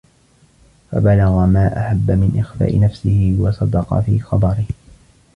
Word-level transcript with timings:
فَبَلَغَ 0.91 1.45
مَا 1.45 1.79
أَحَبَّ 1.79 2.11
مِنْ 2.11 2.39
إخْفَاءِ 2.39 2.79
نَفْسِهِ 2.79 3.37
وَصَدَقَ 3.39 3.99
فِي 4.01 4.19
خَبَرِهِ 4.19 4.65